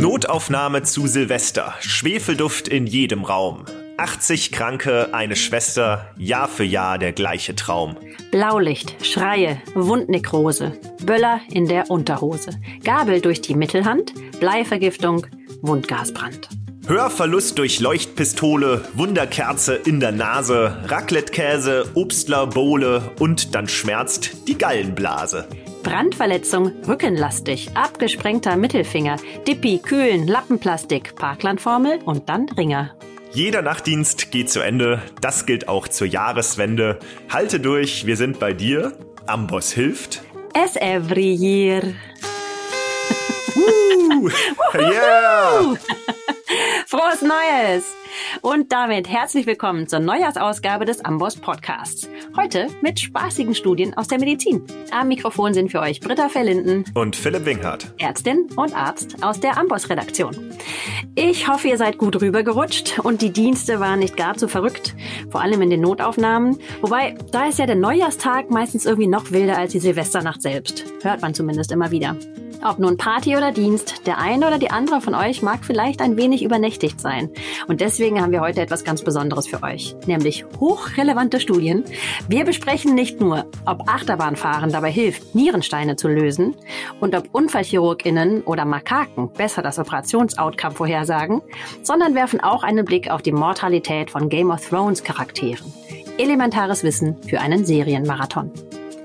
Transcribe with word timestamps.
Notaufnahme 0.00 0.82
zu 0.82 1.06
Silvester. 1.06 1.74
Schwefelduft 1.80 2.68
in 2.68 2.86
jedem 2.86 3.22
Raum. 3.22 3.66
80 3.98 4.50
Kranke, 4.50 5.12
eine 5.12 5.36
Schwester, 5.36 6.14
Jahr 6.16 6.48
für 6.48 6.64
Jahr 6.64 6.96
der 6.96 7.12
gleiche 7.12 7.54
Traum. 7.54 7.98
Blaulicht, 8.30 8.96
Schreie, 9.04 9.60
Wundnekrose, 9.74 10.72
Böller 11.04 11.42
in 11.50 11.68
der 11.68 11.90
Unterhose, 11.90 12.52
Gabel 12.82 13.20
durch 13.20 13.42
die 13.42 13.54
Mittelhand, 13.54 14.14
Bleivergiftung, 14.40 15.26
Wundgasbrand. 15.60 16.48
Hörverlust 16.86 17.58
durch 17.58 17.80
Leuchtpistole, 17.80 18.82
Wunderkerze 18.94 19.74
in 19.74 20.00
der 20.00 20.12
Nase, 20.12 20.78
Raclettekäse, 20.86 21.90
Obstler, 21.92 22.46
Bowle 22.46 23.02
und 23.20 23.54
dann 23.54 23.68
schmerzt 23.68 24.48
die 24.48 24.56
Gallenblase. 24.56 25.46
Brandverletzung, 25.82 26.72
rückenlastig, 26.86 27.70
abgesprengter 27.74 28.56
Mittelfinger, 28.56 29.16
Dippi, 29.46 29.78
Kühlen, 29.78 30.26
Lappenplastik, 30.26 31.14
Parklandformel 31.16 32.00
und 32.04 32.28
dann 32.28 32.48
Ringer. 32.48 32.94
Jeder 33.32 33.62
Nachtdienst 33.62 34.30
geht 34.30 34.50
zu 34.50 34.60
Ende. 34.60 35.00
Das 35.20 35.46
gilt 35.46 35.68
auch 35.68 35.86
zur 35.88 36.06
Jahreswende. 36.06 36.98
Halte 37.28 37.60
durch, 37.60 38.04
wir 38.06 38.16
sind 38.16 38.40
bei 38.40 38.52
dir. 38.52 38.92
Amboss 39.26 39.72
hilft. 39.72 40.22
Es 40.54 40.76
every 40.76 41.32
year. 41.32 41.82
Uh, 44.12 44.28
yeah! 44.78 45.76
Frohes 46.86 47.22
Neues! 47.22 47.94
Und 48.42 48.72
damit 48.72 49.08
herzlich 49.08 49.46
willkommen 49.46 49.86
zur 49.86 50.00
Neujahrsausgabe 50.00 50.84
des 50.84 51.04
Amboss 51.04 51.36
Podcasts. 51.36 52.08
Heute 52.36 52.66
mit 52.82 52.98
spaßigen 52.98 53.54
Studien 53.54 53.96
aus 53.96 54.08
der 54.08 54.18
Medizin. 54.18 54.64
Am 54.90 55.06
Mikrofon 55.06 55.54
sind 55.54 55.70
für 55.70 55.78
euch 55.78 56.00
Britta 56.00 56.28
Verlinden 56.28 56.84
und 56.94 57.14
Philipp 57.14 57.44
Winkhardt, 57.44 57.94
Ärztin 57.98 58.48
und 58.56 58.74
Arzt 58.74 59.22
aus 59.22 59.38
der 59.38 59.58
Amboss 59.58 59.88
Redaktion. 59.88 60.34
Ich 61.14 61.46
hoffe, 61.46 61.68
ihr 61.68 61.78
seid 61.78 61.98
gut 61.98 62.20
rübergerutscht 62.20 62.98
und 62.98 63.22
die 63.22 63.32
Dienste 63.32 63.78
waren 63.78 64.00
nicht 64.00 64.16
gar 64.16 64.36
zu 64.36 64.48
verrückt, 64.48 64.96
vor 65.30 65.42
allem 65.42 65.62
in 65.62 65.70
den 65.70 65.80
Notaufnahmen. 65.80 66.58
Wobei, 66.80 67.16
da 67.30 67.46
ist 67.46 67.60
ja 67.60 67.66
der 67.66 67.76
Neujahrstag 67.76 68.50
meistens 68.50 68.86
irgendwie 68.86 69.08
noch 69.08 69.30
wilder 69.30 69.56
als 69.56 69.70
die 69.70 69.80
Silvesternacht 69.80 70.42
selbst. 70.42 70.84
Hört 71.02 71.22
man 71.22 71.32
zumindest 71.32 71.70
immer 71.70 71.92
wieder. 71.92 72.16
Ob 72.62 72.78
nun 72.78 72.98
Party 72.98 73.36
oder 73.36 73.52
Dienst, 73.52 74.06
der 74.06 74.18
eine 74.18 74.46
oder 74.46 74.58
die 74.58 74.70
andere 74.70 75.00
von 75.00 75.14
euch 75.14 75.40
mag 75.40 75.64
vielleicht 75.64 76.02
ein 76.02 76.18
wenig 76.18 76.42
übernächtigt 76.42 77.00
sein. 77.00 77.30
Und 77.68 77.80
deswegen 77.80 78.20
haben 78.20 78.32
wir 78.32 78.42
heute 78.42 78.60
etwas 78.60 78.84
ganz 78.84 79.02
Besonderes 79.02 79.46
für 79.46 79.62
euch, 79.62 79.96
nämlich 80.06 80.44
hochrelevante 80.58 81.40
Studien. 81.40 81.84
Wir 82.28 82.44
besprechen 82.44 82.94
nicht 82.94 83.18
nur, 83.18 83.46
ob 83.64 83.88
Achterbahnfahren 83.88 84.72
dabei 84.72 84.90
hilft, 84.90 85.34
Nierensteine 85.34 85.96
zu 85.96 86.08
lösen 86.08 86.54
und 87.00 87.14
ob 87.14 87.34
UnfallchirurgInnen 87.34 88.42
oder 88.42 88.66
Makaken 88.66 89.32
besser 89.32 89.62
das 89.62 89.78
Operationsoutcome 89.78 90.74
vorhersagen, 90.74 91.40
sondern 91.82 92.14
werfen 92.14 92.40
auch 92.40 92.62
einen 92.62 92.84
Blick 92.84 93.10
auf 93.10 93.22
die 93.22 93.32
Mortalität 93.32 94.10
von 94.10 94.28
Game 94.28 94.50
of 94.50 94.68
Thrones 94.68 95.02
Charakteren. 95.02 95.72
Elementares 96.18 96.84
Wissen 96.84 97.16
für 97.22 97.40
einen 97.40 97.64
Serienmarathon. 97.64 98.52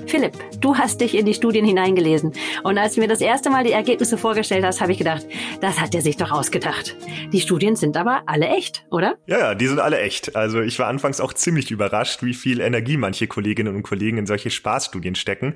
Philipp, 0.07 0.33
du 0.61 0.75
hast 0.75 1.01
dich 1.01 1.15
in 1.15 1.25
die 1.25 1.33
Studien 1.33 1.65
hineingelesen. 1.65 2.33
Und 2.63 2.77
als 2.77 2.93
du 2.93 3.01
mir 3.01 3.07
das 3.07 3.21
erste 3.21 3.49
Mal 3.49 3.63
die 3.63 3.71
Ergebnisse 3.71 4.17
vorgestellt 4.17 4.63
hast, 4.63 4.79
habe 4.79 4.91
ich 4.91 4.99
gedacht, 4.99 5.25
das 5.61 5.79
hat 5.79 5.95
er 5.95 6.01
sich 6.01 6.15
doch 6.15 6.31
ausgedacht. 6.31 6.95
Die 7.33 7.41
Studien 7.41 7.75
sind 7.75 7.97
aber 7.97 8.21
alle 8.27 8.47
echt, 8.47 8.85
oder? 8.91 9.15
Ja, 9.25 9.39
ja, 9.39 9.55
die 9.55 9.67
sind 9.67 9.79
alle 9.79 9.99
echt. 9.99 10.35
Also 10.35 10.61
ich 10.61 10.77
war 10.77 10.87
anfangs 10.87 11.19
auch 11.19 11.33
ziemlich 11.33 11.71
überrascht, 11.71 12.21
wie 12.23 12.35
viel 12.35 12.59
Energie 12.59 12.97
manche 12.97 13.27
Kolleginnen 13.27 13.75
und 13.75 13.83
Kollegen 13.83 14.17
in 14.17 14.27
solche 14.27 14.51
Spaßstudien 14.51 15.15
stecken. 15.15 15.55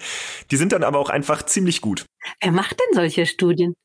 Die 0.50 0.58
sind 0.58 0.72
dann 0.72 0.84
aber 0.84 0.98
auch 0.98 1.10
einfach 1.10 1.44
ziemlich 1.44 1.82
gut. 1.82 2.06
Wer 2.42 2.52
macht 2.52 2.80
denn 2.80 2.94
solche 2.94 3.26
Studien? 3.26 3.76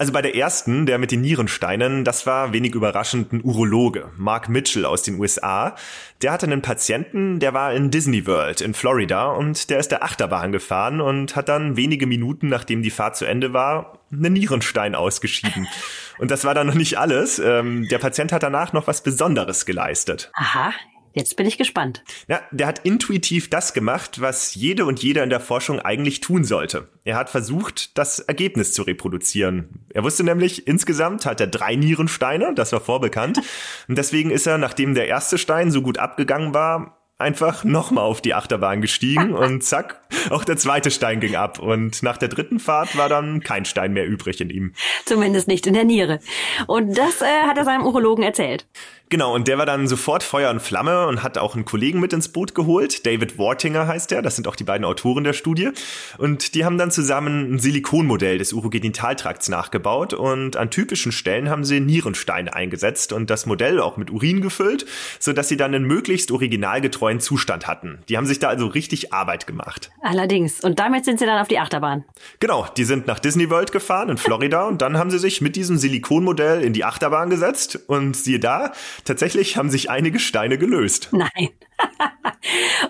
Also 0.00 0.12
bei 0.12 0.22
der 0.22 0.36
ersten, 0.36 0.86
der 0.86 0.98
mit 0.98 1.10
den 1.10 1.22
Nierensteinen, 1.22 2.04
das 2.04 2.24
war 2.24 2.52
wenig 2.52 2.72
überraschend 2.76 3.32
ein 3.32 3.42
Urologe, 3.42 4.12
Mark 4.16 4.48
Mitchell 4.48 4.84
aus 4.84 5.02
den 5.02 5.18
USA. 5.18 5.74
Der 6.22 6.30
hatte 6.30 6.46
einen 6.46 6.62
Patienten, 6.62 7.40
der 7.40 7.52
war 7.52 7.72
in 7.74 7.90
Disney 7.90 8.24
World 8.24 8.60
in 8.60 8.74
Florida 8.74 9.32
und 9.32 9.70
der 9.70 9.80
ist 9.80 9.90
der 9.90 10.04
Achterbahn 10.04 10.52
gefahren 10.52 11.00
und 11.00 11.34
hat 11.34 11.48
dann 11.48 11.76
wenige 11.76 12.06
Minuten, 12.06 12.46
nachdem 12.46 12.82
die 12.82 12.90
Fahrt 12.90 13.16
zu 13.16 13.24
Ende 13.24 13.52
war, 13.52 13.98
einen 14.12 14.34
Nierenstein 14.34 14.94
ausgeschieden. 14.94 15.66
Und 16.18 16.32
das 16.32 16.44
war 16.44 16.52
dann 16.52 16.66
noch 16.66 16.74
nicht 16.74 16.98
alles. 16.98 17.38
Ähm, 17.38 17.86
der 17.88 17.98
Patient 17.98 18.32
hat 18.32 18.42
danach 18.42 18.72
noch 18.72 18.88
was 18.88 19.04
Besonderes 19.04 19.66
geleistet. 19.66 20.32
Aha, 20.34 20.72
Jetzt 21.12 21.36
bin 21.36 21.46
ich 21.46 21.58
gespannt. 21.58 22.04
Ja, 22.28 22.40
der 22.50 22.66
hat 22.66 22.80
intuitiv 22.80 23.50
das 23.50 23.72
gemacht, 23.72 24.20
was 24.20 24.54
jede 24.54 24.84
und 24.84 25.02
jeder 25.02 25.24
in 25.24 25.30
der 25.30 25.40
Forschung 25.40 25.80
eigentlich 25.80 26.20
tun 26.20 26.44
sollte. 26.44 26.88
Er 27.04 27.16
hat 27.16 27.30
versucht, 27.30 27.96
das 27.98 28.18
Ergebnis 28.18 28.72
zu 28.72 28.82
reproduzieren. 28.82 29.86
Er 29.90 30.04
wusste 30.04 30.24
nämlich, 30.24 30.66
insgesamt 30.66 31.26
hat 31.26 31.40
er 31.40 31.46
drei 31.46 31.74
Nierensteine, 31.74 32.54
das 32.54 32.72
war 32.72 32.80
vorbekannt. 32.80 33.40
Und 33.88 33.98
deswegen 33.98 34.30
ist 34.30 34.46
er, 34.46 34.58
nachdem 34.58 34.94
der 34.94 35.08
erste 35.08 35.38
Stein 35.38 35.70
so 35.70 35.82
gut 35.82 35.98
abgegangen 35.98 36.54
war, 36.54 36.98
einfach 37.18 37.64
nochmal 37.64 38.04
auf 38.04 38.20
die 38.20 38.34
Achterbahn 38.34 38.80
gestiegen 38.80 39.32
und 39.34 39.62
zack, 39.62 40.00
auch 40.30 40.44
der 40.44 40.56
zweite 40.56 40.90
Stein 40.90 41.20
ging 41.20 41.34
ab. 41.34 41.58
Und 41.58 42.02
nach 42.02 42.16
der 42.16 42.28
dritten 42.28 42.60
Fahrt 42.60 42.96
war 42.96 43.08
dann 43.08 43.40
kein 43.40 43.64
Stein 43.64 43.92
mehr 43.92 44.06
übrig 44.06 44.40
in 44.40 44.50
ihm. 44.50 44.72
Zumindest 45.04 45.48
nicht 45.48 45.66
in 45.66 45.74
der 45.74 45.84
Niere. 45.84 46.20
Und 46.66 46.96
das 46.96 47.20
äh, 47.20 47.42
hat 47.46 47.58
er 47.58 47.64
seinem 47.64 47.84
Urologen 47.84 48.24
erzählt. 48.24 48.66
Genau, 49.10 49.34
und 49.34 49.48
der 49.48 49.56
war 49.56 49.64
dann 49.64 49.88
sofort 49.88 50.22
Feuer 50.22 50.50
und 50.50 50.60
Flamme 50.60 51.06
und 51.06 51.22
hat 51.22 51.38
auch 51.38 51.54
einen 51.54 51.64
Kollegen 51.64 51.98
mit 51.98 52.12
ins 52.12 52.28
Boot 52.28 52.54
geholt. 52.54 53.06
David 53.06 53.38
Wartinger 53.38 53.86
heißt 53.86 54.12
er, 54.12 54.20
das 54.20 54.36
sind 54.36 54.46
auch 54.46 54.56
die 54.56 54.64
beiden 54.64 54.84
Autoren 54.84 55.24
der 55.24 55.32
Studie. 55.32 55.70
Und 56.18 56.54
die 56.54 56.66
haben 56.66 56.76
dann 56.76 56.90
zusammen 56.90 57.54
ein 57.54 57.58
Silikonmodell 57.58 58.36
des 58.36 58.52
Urogenitaltrakts 58.52 59.48
nachgebaut 59.48 60.12
und 60.12 60.56
an 60.56 60.70
typischen 60.70 61.10
Stellen 61.10 61.48
haben 61.48 61.64
sie 61.64 61.80
Nierensteine 61.80 62.54
eingesetzt 62.54 63.14
und 63.14 63.30
das 63.30 63.46
Modell 63.46 63.80
auch 63.80 63.96
mit 63.96 64.10
Urin 64.10 64.42
gefüllt, 64.42 64.84
sodass 65.18 65.48
sie 65.48 65.56
dann 65.56 65.74
einen 65.74 65.86
möglichst 65.86 66.30
originalgetreuen 66.30 67.20
Zustand 67.20 67.66
hatten. 67.66 68.00
Die 68.10 68.18
haben 68.18 68.26
sich 68.26 68.40
da 68.40 68.48
also 68.48 68.66
richtig 68.66 69.14
Arbeit 69.14 69.46
gemacht. 69.46 69.90
Allerdings. 70.02 70.60
Und 70.60 70.78
damit 70.78 71.06
sind 71.06 71.18
sie 71.18 71.24
dann 71.24 71.40
auf 71.40 71.48
die 71.48 71.58
Achterbahn. 71.58 72.04
Genau, 72.40 72.66
die 72.76 72.84
sind 72.84 73.06
nach 73.06 73.20
Disney 73.20 73.48
World 73.48 73.72
gefahren 73.72 74.10
in 74.10 74.18
Florida 74.18 74.64
und 74.68 74.82
dann 74.82 74.98
haben 74.98 75.10
sie 75.10 75.18
sich 75.18 75.40
mit 75.40 75.56
diesem 75.56 75.78
Silikonmodell 75.78 76.62
in 76.62 76.74
die 76.74 76.84
Achterbahn 76.84 77.30
gesetzt 77.30 77.78
und 77.86 78.14
siehe 78.14 78.38
da, 78.38 78.72
Tatsächlich 79.04 79.56
haben 79.56 79.70
sich 79.70 79.90
einige 79.90 80.18
Steine 80.18 80.58
gelöst. 80.58 81.08
Nein. 81.12 81.50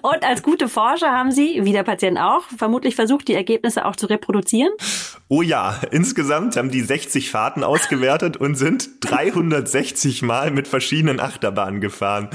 Und 0.03 0.25
als 0.25 0.43
gute 0.43 0.69
Forscher 0.69 1.11
haben 1.11 1.31
Sie, 1.31 1.61
wie 1.65 1.73
der 1.73 1.83
Patient 1.83 2.19
auch, 2.19 2.45
vermutlich 2.57 2.95
versucht, 2.95 3.29
die 3.29 3.35
Ergebnisse 3.35 3.85
auch 3.85 3.97
zu 3.97 4.07
reproduzieren? 4.07 4.73
Oh 5.29 5.43
ja, 5.43 5.79
insgesamt 5.91 6.57
haben 6.57 6.71
die 6.71 6.81
60 6.81 7.31
Fahrten 7.31 7.63
ausgewertet 7.63 8.37
und 8.39 8.55
sind 8.55 8.89
360 9.01 10.23
Mal 10.23 10.51
mit 10.51 10.69
verschiedenen 10.69 11.21
Achterbahnen 11.21 11.81
gefahren. 11.81 12.31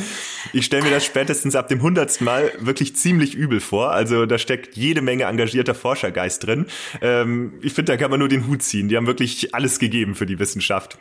Ich 0.52 0.66
stelle 0.66 0.84
mir 0.84 0.92
das 0.92 1.04
spätestens 1.04 1.56
ab 1.56 1.68
dem 1.70 1.80
100. 1.80 2.22
Mal 2.22 2.52
wirklich 2.60 2.96
ziemlich 2.96 3.34
übel 3.34 3.60
vor. 3.60 3.92
Also 3.92 4.26
da 4.26 4.38
steckt 4.38 4.76
jede 4.76 5.02
Menge 5.02 5.24
engagierter 5.24 5.74
Forschergeist 5.74 6.46
drin. 6.46 6.68
Ähm, 7.02 7.54
ich 7.64 7.74
finde, 7.74 7.94
da 7.94 7.98
kann 7.98 8.12
man 8.12 8.20
nur 8.20 8.30
den 8.30 8.48
Hut 8.48 8.62
ziehen. 8.62 8.90
Die 8.90 8.98
haben 8.98 9.08
wirklich 9.08 9.56
alles 9.56 9.80
gegeben 9.80 10.14
für 10.14 10.28
die 10.28 10.38
Wissenschaft. 10.38 10.98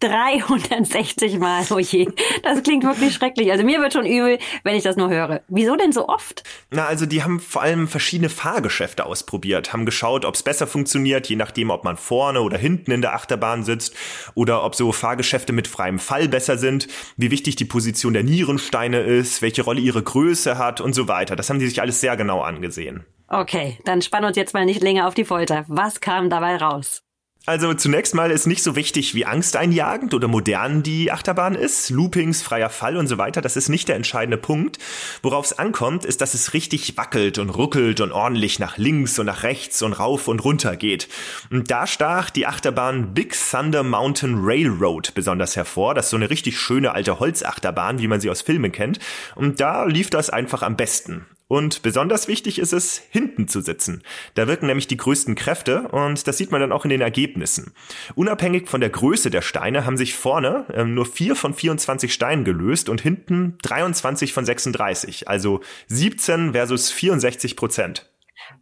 360 0.00 1.38
Mal, 1.38 1.64
oh 1.70 1.78
je. 1.78 2.08
Das 2.42 2.62
klingt 2.62 2.84
wirklich 2.84 3.14
schrecklich. 3.14 3.50
Also 3.50 3.64
mir 3.64 3.80
wird 3.80 3.92
schon 3.92 4.06
übel, 4.06 4.38
wenn 4.62 4.76
ich 4.76 4.82
das 4.82 4.93
nur 4.96 5.10
höre. 5.10 5.42
Wieso 5.48 5.76
denn 5.76 5.92
so 5.92 6.08
oft? 6.08 6.42
Na, 6.70 6.86
also 6.86 7.06
die 7.06 7.22
haben 7.22 7.40
vor 7.40 7.62
allem 7.62 7.88
verschiedene 7.88 8.28
Fahrgeschäfte 8.28 9.06
ausprobiert, 9.06 9.72
haben 9.72 9.86
geschaut, 9.86 10.24
ob 10.24 10.34
es 10.34 10.42
besser 10.42 10.66
funktioniert, 10.66 11.28
je 11.28 11.36
nachdem, 11.36 11.70
ob 11.70 11.84
man 11.84 11.96
vorne 11.96 12.42
oder 12.42 12.58
hinten 12.58 12.90
in 12.90 13.02
der 13.02 13.14
Achterbahn 13.14 13.64
sitzt 13.64 13.94
oder 14.34 14.64
ob 14.64 14.74
so 14.74 14.92
Fahrgeschäfte 14.92 15.52
mit 15.52 15.68
freiem 15.68 15.98
Fall 15.98 16.28
besser 16.28 16.58
sind, 16.58 16.88
wie 17.16 17.30
wichtig 17.30 17.56
die 17.56 17.64
Position 17.64 18.12
der 18.12 18.24
Nierensteine 18.24 19.00
ist, 19.00 19.42
welche 19.42 19.62
Rolle 19.62 19.80
ihre 19.80 20.02
Größe 20.02 20.58
hat 20.58 20.80
und 20.80 20.94
so 20.94 21.08
weiter. 21.08 21.36
Das 21.36 21.50
haben 21.50 21.58
die 21.58 21.68
sich 21.68 21.80
alles 21.80 22.00
sehr 22.00 22.16
genau 22.16 22.40
angesehen. 22.40 23.04
Okay, 23.28 23.78
dann 23.84 24.02
spann 24.02 24.24
uns 24.24 24.36
jetzt 24.36 24.54
mal 24.54 24.66
nicht 24.66 24.82
länger 24.82 25.08
auf 25.08 25.14
die 25.14 25.24
Folter. 25.24 25.64
Was 25.68 26.00
kam 26.00 26.28
dabei 26.30 26.56
raus? 26.56 27.03
Also 27.46 27.74
zunächst 27.74 28.14
mal 28.14 28.30
ist 28.30 28.46
nicht 28.46 28.62
so 28.62 28.74
wichtig, 28.74 29.14
wie 29.14 29.26
angsteinjagend 29.26 30.14
oder 30.14 30.28
modern 30.28 30.82
die 30.82 31.12
Achterbahn 31.12 31.54
ist. 31.54 31.90
Loopings, 31.90 32.40
freier 32.40 32.70
Fall 32.70 32.96
und 32.96 33.06
so 33.06 33.18
weiter, 33.18 33.42
das 33.42 33.58
ist 33.58 33.68
nicht 33.68 33.86
der 33.86 33.96
entscheidende 33.96 34.38
Punkt. 34.38 34.78
Worauf 35.22 35.44
es 35.44 35.58
ankommt, 35.58 36.06
ist, 36.06 36.22
dass 36.22 36.32
es 36.32 36.54
richtig 36.54 36.96
wackelt 36.96 37.36
und 37.36 37.50
ruckelt 37.50 38.00
und 38.00 38.12
ordentlich 38.12 38.60
nach 38.60 38.78
links 38.78 39.18
und 39.18 39.26
nach 39.26 39.42
rechts 39.42 39.82
und 39.82 39.92
rauf 39.92 40.26
und 40.26 40.42
runter 40.42 40.76
geht. 40.76 41.06
Und 41.50 41.70
da 41.70 41.86
stach 41.86 42.30
die 42.30 42.46
Achterbahn 42.46 43.12
Big 43.12 43.36
Thunder 43.50 43.82
Mountain 43.82 44.36
Railroad 44.38 45.12
besonders 45.14 45.54
hervor. 45.54 45.94
Das 45.94 46.06
ist 46.06 46.10
so 46.12 46.16
eine 46.16 46.30
richtig 46.30 46.58
schöne 46.58 46.92
alte 46.92 47.20
Holzachterbahn, 47.20 47.98
wie 47.98 48.08
man 48.08 48.22
sie 48.22 48.30
aus 48.30 48.40
Filmen 48.40 48.72
kennt. 48.72 49.00
Und 49.34 49.60
da 49.60 49.84
lief 49.84 50.08
das 50.08 50.30
einfach 50.30 50.62
am 50.62 50.76
besten. 50.76 51.26
Und 51.54 51.82
besonders 51.82 52.26
wichtig 52.26 52.58
ist 52.58 52.72
es, 52.72 53.00
hinten 53.10 53.46
zu 53.46 53.60
sitzen. 53.60 54.02
Da 54.34 54.48
wirken 54.48 54.66
nämlich 54.66 54.88
die 54.88 54.96
größten 54.96 55.36
Kräfte 55.36 55.86
und 55.86 56.26
das 56.26 56.36
sieht 56.36 56.50
man 56.50 56.60
dann 56.60 56.72
auch 56.72 56.82
in 56.82 56.90
den 56.90 57.00
Ergebnissen. 57.00 57.74
Unabhängig 58.16 58.66
von 58.66 58.80
der 58.80 58.90
Größe 58.90 59.30
der 59.30 59.40
Steine 59.40 59.86
haben 59.86 59.96
sich 59.96 60.14
vorne 60.14 60.66
ähm, 60.74 60.94
nur 60.94 61.06
4 61.06 61.36
von 61.36 61.54
24 61.54 62.12
Steinen 62.12 62.42
gelöst 62.44 62.88
und 62.88 63.00
hinten 63.00 63.56
23 63.62 64.32
von 64.32 64.44
36, 64.44 65.28
also 65.28 65.60
17 65.86 66.54
versus 66.54 66.90
64 66.90 67.54
Prozent. 67.54 68.10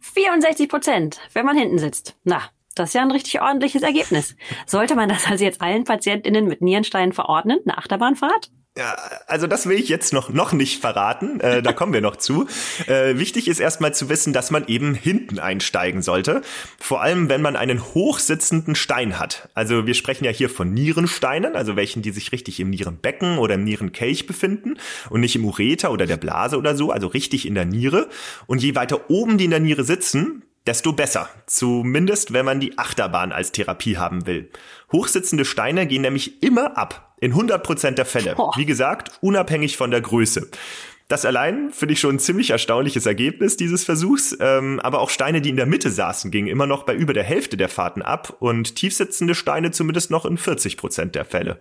64 0.01 0.69
Prozent, 0.69 1.19
wenn 1.33 1.47
man 1.47 1.57
hinten 1.57 1.79
sitzt. 1.79 2.15
Na, 2.23 2.43
Das 2.75 2.89
ist 2.89 2.93
ja 2.93 3.01
ein 3.01 3.09
richtig 3.09 3.41
ordentliches 3.41 3.81
Ergebnis. 3.81 4.35
Sollte 4.67 4.93
man 4.93 5.09
das 5.09 5.25
also 5.25 5.43
jetzt 5.43 5.63
allen 5.63 5.83
PatientInnen 5.83 6.45
mit 6.45 6.61
Nierensteinen 6.61 7.13
verordnen, 7.13 7.57
eine 7.65 7.79
Achterbahnfahrt? 7.79 8.51
Ja, 8.75 8.97
also 9.27 9.45
das 9.45 9.67
will 9.67 9.77
ich 9.77 9.87
jetzt 9.87 10.13
noch, 10.13 10.29
noch 10.29 10.51
nicht 10.51 10.81
verraten. 10.81 11.39
Äh, 11.41 11.61
da 11.61 11.73
kommen 11.73 11.93
wir 11.93 12.01
noch 12.01 12.15
zu. 12.15 12.47
Äh, 12.87 13.19
wichtig 13.19 13.47
ist 13.47 13.59
erstmal 13.59 13.93
zu 13.93 14.09
wissen, 14.09 14.33
dass 14.33 14.49
man 14.49 14.65
eben 14.65 14.95
hinten 14.95 15.37
einsteigen 15.37 16.01
sollte. 16.01 16.41
Vor 16.79 17.03
allem, 17.03 17.29
wenn 17.29 17.43
man 17.43 17.55
einen 17.55 17.83
hochsitzenden 17.93 18.73
Stein 18.73 19.19
hat. 19.19 19.47
Also 19.53 19.85
wir 19.85 19.93
sprechen 19.93 20.25
ja 20.25 20.31
hier 20.31 20.49
von 20.49 20.73
Nierensteinen, 20.73 21.55
also 21.55 21.75
welchen, 21.75 22.01
die 22.01 22.09
sich 22.09 22.31
richtig 22.31 22.59
im 22.59 22.71
Nierenbecken 22.71 23.37
oder 23.37 23.55
im 23.55 23.63
Nierenkelch 23.63 24.25
befinden 24.25 24.79
und 25.11 25.21
nicht 25.21 25.35
im 25.35 25.45
Ureter 25.45 25.91
oder 25.91 26.07
der 26.07 26.17
Blase 26.17 26.57
oder 26.57 26.75
so, 26.75 26.89
also 26.89 27.05
richtig 27.05 27.45
in 27.45 27.53
der 27.53 27.65
Niere. 27.65 28.09
Und 28.47 28.63
je 28.63 28.73
weiter 28.73 29.11
oben 29.11 29.37
die 29.37 29.45
in 29.45 29.51
der 29.51 29.59
Niere 29.59 29.83
sitzen, 29.83 30.41
desto 30.65 30.93
besser. 30.93 31.29
Zumindest, 31.45 32.33
wenn 32.33 32.45
man 32.45 32.59
die 32.59 32.77
Achterbahn 32.77 33.31
als 33.31 33.51
Therapie 33.51 33.97
haben 33.97 34.25
will. 34.25 34.49
Hochsitzende 34.91 35.45
Steine 35.45 35.87
gehen 35.87 36.01
nämlich 36.03 36.41
immer 36.43 36.77
ab. 36.77 37.15
In 37.19 37.33
100% 37.33 37.91
der 37.91 38.05
Fälle. 38.05 38.35
Wie 38.55 38.65
gesagt, 38.65 39.11
unabhängig 39.21 39.77
von 39.77 39.91
der 39.91 40.01
Größe. 40.01 40.49
Das 41.07 41.25
allein 41.25 41.71
finde 41.71 41.93
ich 41.93 41.99
schon 41.99 42.15
ein 42.15 42.19
ziemlich 42.19 42.49
erstaunliches 42.49 43.05
Ergebnis 43.05 43.57
dieses 43.57 43.83
Versuchs. 43.83 44.35
Ähm, 44.39 44.79
aber 44.79 44.99
auch 44.99 45.09
Steine, 45.09 45.41
die 45.41 45.49
in 45.49 45.57
der 45.57 45.65
Mitte 45.65 45.89
saßen, 45.89 46.31
gingen 46.31 46.47
immer 46.47 46.65
noch 46.65 46.83
bei 46.83 46.95
über 46.95 47.13
der 47.13 47.23
Hälfte 47.23 47.57
der 47.57 47.69
Fahrten 47.69 48.01
ab 48.01 48.37
und 48.39 48.75
tiefsitzende 48.75 49.35
Steine 49.35 49.71
zumindest 49.71 50.11
noch 50.11 50.25
in 50.25 50.37
40% 50.37 51.11
der 51.11 51.25
Fälle. 51.25 51.59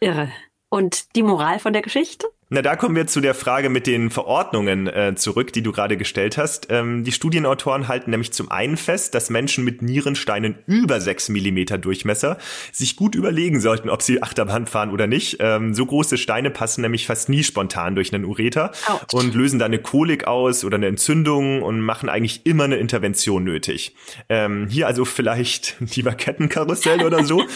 Irre. 0.00 0.30
Und 0.70 1.16
die 1.16 1.22
Moral 1.22 1.58
von 1.58 1.72
der 1.72 1.82
Geschichte? 1.82 2.26
Na, 2.50 2.62
da 2.62 2.76
kommen 2.76 2.96
wir 2.96 3.06
zu 3.06 3.20
der 3.20 3.34
Frage 3.34 3.68
mit 3.68 3.86
den 3.86 4.08
Verordnungen 4.08 4.86
äh, 4.86 5.14
zurück, 5.14 5.52
die 5.52 5.60
du 5.60 5.70
gerade 5.70 5.98
gestellt 5.98 6.38
hast. 6.38 6.68
Ähm, 6.70 7.04
die 7.04 7.12
Studienautoren 7.12 7.88
halten 7.88 8.10
nämlich 8.10 8.32
zum 8.32 8.50
einen 8.50 8.78
fest, 8.78 9.14
dass 9.14 9.28
Menschen 9.28 9.64
mit 9.64 9.82
Nierensteinen 9.82 10.54
über 10.66 11.02
sechs 11.02 11.28
Millimeter 11.28 11.76
Durchmesser 11.76 12.38
sich 12.72 12.96
gut 12.96 13.14
überlegen 13.14 13.60
sollten, 13.60 13.90
ob 13.90 14.00
sie 14.00 14.22
Achterbahn 14.22 14.66
fahren 14.66 14.92
oder 14.92 15.06
nicht. 15.06 15.36
Ähm, 15.40 15.74
so 15.74 15.84
große 15.84 16.16
Steine 16.16 16.50
passen 16.50 16.80
nämlich 16.80 17.06
fast 17.06 17.28
nie 17.28 17.44
spontan 17.44 17.94
durch 17.94 18.14
einen 18.14 18.24
Ureter 18.24 18.72
Ouch. 18.86 19.12
und 19.12 19.34
lösen 19.34 19.58
da 19.58 19.66
eine 19.66 19.78
Kolik 19.78 20.26
aus 20.26 20.64
oder 20.64 20.76
eine 20.76 20.86
Entzündung 20.86 21.60
und 21.60 21.82
machen 21.82 22.08
eigentlich 22.08 22.46
immer 22.46 22.64
eine 22.64 22.76
Intervention 22.76 23.44
nötig. 23.44 23.94
Ähm, 24.30 24.68
hier 24.70 24.86
also 24.86 25.04
vielleicht 25.04 25.76
lieber 25.94 26.12
Kettenkarussell 26.12 27.04
oder 27.04 27.24
so. 27.24 27.44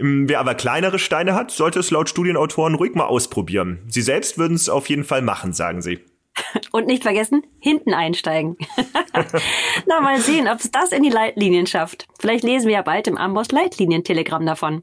Ähm, 0.00 0.28
wer 0.28 0.40
aber 0.40 0.54
kleinere 0.54 0.98
Steine 0.98 1.34
hat, 1.34 1.50
sollte 1.50 1.78
es 1.78 1.90
laut 1.90 2.08
Studienautoren 2.08 2.74
ruhig 2.74 2.94
mal 2.94 3.04
ausprobieren. 3.04 3.78
Sie 3.86 4.02
selbst 4.02 4.23
würden 4.38 4.54
es 4.54 4.68
auf 4.68 4.88
jeden 4.88 5.04
Fall 5.04 5.22
machen, 5.22 5.52
sagen 5.52 5.82
sie. 5.82 6.00
Und 6.72 6.86
nicht 6.86 7.04
vergessen, 7.04 7.44
hinten 7.60 7.94
einsteigen. 7.94 8.56
Na, 9.86 10.00
mal 10.00 10.20
sehen, 10.20 10.48
ob 10.48 10.58
es 10.58 10.70
das 10.70 10.90
in 10.90 11.04
die 11.04 11.10
Leitlinien 11.10 11.66
schafft. 11.66 12.08
Vielleicht 12.18 12.42
lesen 12.42 12.66
wir 12.66 12.74
ja 12.74 12.82
bald 12.82 13.06
im 13.06 13.16
Amboss 13.16 13.52
Leitlinien-Telegramm 13.52 14.44
davon. 14.44 14.82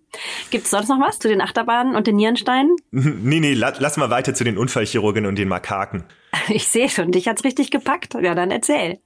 Gibt 0.50 0.66
es 0.66 0.72
sonst 0.72 0.88
noch 0.88 1.02
was 1.02 1.20
zu 1.20 1.28
den 1.28 1.42
Achterbahnen 1.42 1.96
und 1.96 2.08
den 2.08 2.16
Nierensteinen? 2.16 2.76
Nee, 3.24 3.40
nee, 3.40 3.54
lass 3.54 3.98
mal 3.98 4.10
weiter 4.10 4.34
zu 4.34 4.44
den 4.44 4.58
Unfallchirurgen 4.58 5.26
und 5.26 5.38
den 5.38 5.48
Makaken. 5.48 6.06
Ich 6.50 6.68
sehe 6.68 6.90
schon, 6.90 7.12
dich 7.12 7.28
hat's 7.28 7.44
richtig 7.44 7.72
gepackt. 7.72 8.14
Ja, 8.22 8.36
dann 8.36 8.52
erzähl. 8.52 9.00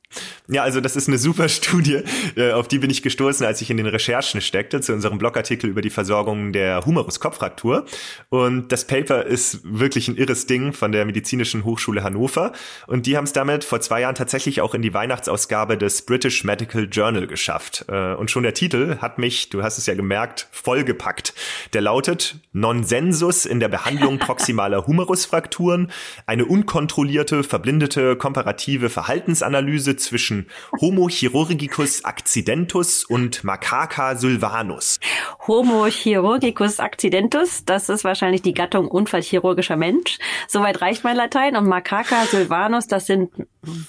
Ja, 0.47 0.63
also 0.63 0.79
das 0.79 0.95
ist 0.95 1.07
eine 1.07 1.17
super 1.17 1.49
Studie, 1.49 2.01
äh, 2.35 2.51
auf 2.51 2.67
die 2.67 2.79
bin 2.79 2.89
ich 2.89 3.01
gestoßen, 3.01 3.45
als 3.45 3.61
ich 3.61 3.71
in 3.71 3.77
den 3.77 3.87
Recherchen 3.87 4.41
steckte 4.41 4.79
zu 4.81 4.93
unserem 4.93 5.17
Blogartikel 5.17 5.69
über 5.69 5.81
die 5.81 5.89
Versorgung 5.89 6.51
der 6.51 6.85
Humerus-Kopffraktur. 6.85 7.85
Und 8.29 8.71
das 8.71 8.85
Paper 8.85 9.25
ist 9.25 9.61
wirklich 9.63 10.07
ein 10.07 10.17
irres 10.17 10.45
Ding 10.45 10.73
von 10.73 10.91
der 10.91 11.05
Medizinischen 11.05 11.65
Hochschule 11.65 12.03
Hannover. 12.03 12.53
Und 12.85 13.07
die 13.07 13.17
haben 13.17 13.23
es 13.23 13.33
damit 13.33 13.63
vor 13.63 13.81
zwei 13.81 14.01
Jahren 14.01 14.15
tatsächlich 14.15 14.61
auch 14.61 14.75
in 14.75 14.83
die 14.83 14.93
Weihnachtsausgabe 14.93 15.77
des 15.77 16.03
British 16.03 16.43
Medical 16.43 16.87
Journal 16.91 17.25
geschafft. 17.25 17.85
Äh, 17.87 18.13
und 18.13 18.29
schon 18.29 18.43
der 18.43 18.53
Titel 18.53 18.97
hat 18.99 19.17
mich, 19.17 19.49
du 19.49 19.63
hast 19.63 19.77
es 19.79 19.87
ja 19.87 19.95
gemerkt, 19.95 20.47
vollgepackt. 20.51 21.33
Der 21.73 21.81
lautet 21.81 22.35
Nonsensus 22.53 23.45
in 23.45 23.59
der 23.59 23.69
Behandlung 23.69 24.19
proximaler 24.19 24.85
Humerusfrakturen, 24.85 25.91
eine 26.27 26.45
unkontrollierte, 26.45 27.43
verblindete, 27.43 28.15
komparative 28.15 28.89
Verhaltensanalyse 28.89 29.95
zwischen 30.05 30.49
Homo 30.79 31.07
chirurgicus 31.09 32.05
accidentus 32.05 33.03
und 33.03 33.43
Macaca 33.43 34.15
sylvanus. 34.15 34.99
Homo 35.47 35.85
chirurgicus 35.87 36.79
accidentus, 36.79 37.65
das 37.65 37.89
ist 37.89 38.03
wahrscheinlich 38.03 38.41
die 38.41 38.53
Gattung 38.53 38.87
unfallchirurgischer 38.87 39.75
Mensch. 39.75 40.17
Soweit 40.47 40.81
reicht 40.81 41.03
mein 41.03 41.17
Latein. 41.17 41.55
Und 41.55 41.67
Macaca 41.67 42.25
sylvanus, 42.25 42.87
das 42.87 43.05
sind 43.05 43.31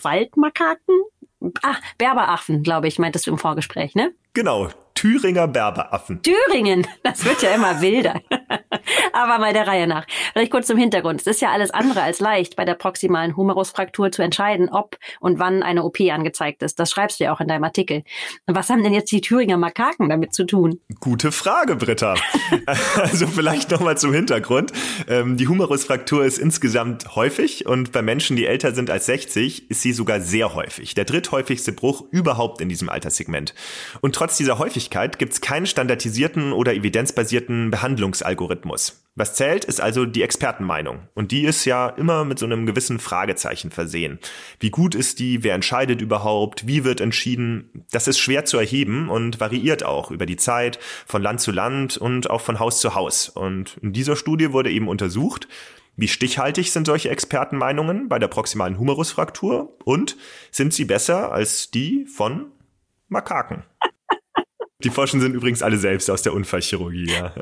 Waldmakaken? 0.03 1.03
Ah, 1.63 1.77
Berberaffen, 1.99 2.63
glaube 2.63 2.89
ich, 2.89 2.99
meintest 2.99 3.27
du 3.27 3.31
im 3.31 3.39
Vorgespräch, 3.39 3.95
ne? 3.95 4.13
Genau, 4.33 4.69
Thüringer 4.97 5.47
Berberaffen. 5.47 6.21
Thüringen, 6.23 6.87
das 7.03 7.25
wird 7.25 7.43
ja 7.43 7.51
immer 7.55 7.81
wilder. 7.81 8.21
Aber 9.13 9.39
mal 9.39 9.53
der 9.53 9.67
Reihe 9.67 9.87
nach. 9.87 10.07
Vielleicht 10.33 10.51
kurz 10.51 10.67
zum 10.67 10.79
Hintergrund. 10.79 11.21
Es 11.21 11.27
ist 11.27 11.41
ja 11.41 11.51
alles 11.51 11.71
andere 11.71 12.03
als 12.03 12.19
leicht, 12.19 12.57
bei 12.57 12.65
der 12.65 12.75
proximalen 12.75 13.37
Humerusfraktur 13.37 14.11
zu 14.11 14.23
entscheiden, 14.23 14.69
ob 14.71 14.97
und 15.21 15.39
wann 15.39 15.63
eine 15.63 15.85
OP 15.85 16.01
angezeigt 16.01 16.63
ist. 16.63 16.79
Das 16.81 16.91
schreibst 16.91 17.21
du 17.21 17.25
ja 17.25 17.33
auch 17.33 17.41
in 17.41 17.49
deinem 17.49 17.65
Artikel. 17.65 18.05
Was 18.47 18.71
haben 18.71 18.83
denn 18.83 18.95
jetzt 18.95 19.13
die 19.13 19.21
Thüringer 19.21 19.59
Makaken 19.59 20.09
damit 20.09 20.35
zu 20.35 20.45
tun? 20.45 20.81
Gute 20.99 21.31
Frage, 21.31 21.77
Britta. 21.77 22.15
also 22.97 23.27
vielleicht 23.27 23.71
nochmal 23.71 23.99
zum 23.99 24.15
Hintergrund. 24.15 24.73
Ähm, 25.09 25.37
die 25.37 25.47
Humerusfraktur 25.47 26.25
ist 26.25 26.39
insgesamt 26.39 27.15
häufig 27.17 27.67
und 27.67 27.93
bei 27.93 28.01
Menschen, 28.01 28.37
die 28.37 28.47
älter 28.47 28.75
sind 28.75 28.91
als 28.91 29.07
60, 29.07 29.71
ist 29.71 29.83
sie 29.83 29.93
sogar 29.93 30.21
sehr 30.21 30.55
häufig. 30.55 30.95
Der 30.95 31.05
dritthäufigste 31.05 31.73
Bruch 31.73 32.05
überhaupt 32.11 32.61
in 32.63 32.69
diesem 32.71 32.89
Alterssegment. 32.89 33.55
Und 34.01 34.15
trotz 34.15 34.37
dieser 34.39 34.59
Häufigkeit 34.87 35.19
gibt 35.19 35.33
es 35.33 35.41
keinen 35.41 35.67
standardisierten 35.67 36.53
oder 36.53 36.73
evidenzbasierten 36.73 37.73
Behandlungsalgorithmus. 37.73 39.03
Was 39.17 39.35
zählt, 39.35 39.65
ist 39.65 39.81
also 39.81 40.07
die 40.07 40.23
Expertenmeinung. 40.23 41.09
Und 41.15 41.33
die 41.33 41.45
ist 41.45 41.65
ja 41.65 41.89
immer 41.89 42.25
mit 42.25 42.39
so 42.39 42.47
einem 42.47 42.67
gewissen 42.67 43.01
Fragezeichen 43.01 43.73
versehen. 43.73 44.21
Wie 44.61 44.71
gut 44.71 44.95
ist 44.95 45.19
die? 45.19 45.43
Wer 45.43 45.55
entscheidet 45.55 46.01
überhaupt? 46.01 46.69
Wie 46.69 46.85
wird 46.85 47.01
entschieden? 47.01 47.85
Das 47.91 48.07
ist 48.07 48.21
schwer 48.21 48.45
zu 48.45 48.59
erheben 48.59 49.09
und 49.09 49.41
variiert 49.41 49.83
auch 49.83 50.13
über 50.13 50.25
die 50.27 50.37
Zeit, 50.37 50.79
von 51.05 51.21
Land 51.21 51.41
zu 51.41 51.51
Land 51.51 51.97
und 51.97 52.31
auch 52.31 52.43
von 52.43 52.61
Haus 52.61 52.81
zu 52.81 52.95
Haus. 52.95 53.29
Und 53.29 53.79
in 53.83 53.93
dieser 53.93 54.15
Studie 54.15 54.53
wurde 54.53 54.71
eben 54.71 54.87
untersucht, 54.87 55.49
wie 55.97 56.09
stichhaltig 56.09 56.71
sind 56.71 56.87
solche 56.87 57.09
Expertenmeinungen 57.09 58.09
bei 58.09 58.21
der 58.21 58.29
proximalen 58.29 58.79
Humerusfraktur 58.79 59.77
und 59.85 60.17
sind 60.53 60.75
sie 60.75 60.85
besser 60.85 61.33
als 61.33 61.73
die 61.73 62.07
von 62.07 62.53
Makaken? 63.09 63.63
Die 64.85 64.91
Forschen 64.91 65.21
sind 65.21 65.35
übrigens 65.35 65.63
alle 65.63 65.79
selbst 65.79 66.11
aus 66.11 66.23
der 66.23 66.35
Unfallchirurgie, 66.35 67.11
ja. 67.11 67.33